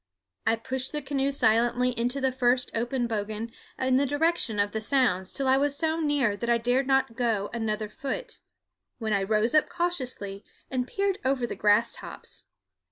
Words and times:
I 0.47 0.55
pushed 0.55 0.93
the 0.93 1.01
canoe 1.03 1.29
silently 1.29 1.89
into 1.95 2.19
the 2.19 2.31
first 2.31 2.71
open 2.73 3.07
bogan 3.07 3.51
in 3.77 3.97
the 3.97 4.07
direction 4.07 4.57
of 4.57 4.71
the 4.71 4.81
sounds 4.81 5.31
till 5.31 5.47
I 5.47 5.57
was 5.57 5.77
so 5.77 5.99
near 5.99 6.35
that 6.37 6.49
I 6.49 6.57
dared 6.57 6.87
not 6.87 7.13
go 7.15 7.51
another 7.53 7.87
foot, 7.87 8.39
when 8.97 9.13
I 9.13 9.21
rose 9.21 9.53
up 9.53 9.69
cautiously 9.69 10.43
and 10.71 10.87
peered 10.87 11.19
over 11.23 11.45
the 11.45 11.53
grass 11.55 11.93
tops. 11.95 12.45